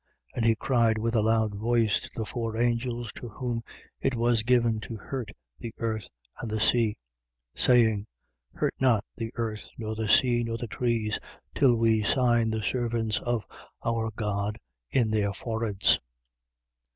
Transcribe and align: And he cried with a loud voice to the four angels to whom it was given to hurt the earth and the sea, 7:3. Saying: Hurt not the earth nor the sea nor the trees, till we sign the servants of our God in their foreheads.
And 0.33 0.43
he 0.43 0.55
cried 0.55 0.97
with 0.97 1.13
a 1.15 1.21
loud 1.21 1.53
voice 1.53 1.99
to 1.99 2.09
the 2.15 2.25
four 2.25 2.59
angels 2.59 3.11
to 3.13 3.29
whom 3.29 3.61
it 3.99 4.15
was 4.15 4.41
given 4.41 4.79
to 4.79 4.95
hurt 4.95 5.29
the 5.59 5.75
earth 5.77 6.07
and 6.39 6.49
the 6.49 6.59
sea, 6.59 6.97
7:3. 7.55 7.61
Saying: 7.61 8.07
Hurt 8.53 8.73
not 8.81 9.05
the 9.15 9.31
earth 9.35 9.69
nor 9.77 9.93
the 9.93 10.09
sea 10.09 10.43
nor 10.43 10.57
the 10.57 10.65
trees, 10.65 11.19
till 11.53 11.75
we 11.75 12.01
sign 12.01 12.49
the 12.49 12.63
servants 12.63 13.19
of 13.19 13.45
our 13.85 14.09
God 14.15 14.57
in 14.89 15.11
their 15.11 15.33
foreheads. 15.33 15.99